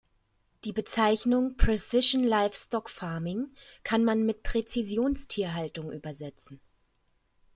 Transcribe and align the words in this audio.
Die 0.65 0.73
Bezeichnung 0.73 1.57
„Precision 1.57 2.23
Livestock 2.23 2.89
Farming“ 2.89 3.53
kann 3.83 4.03
man 4.03 4.25
mit 4.25 4.41
„Präzisions-Tierhaltung“ 4.41 5.91
übersetzen. 5.91 6.59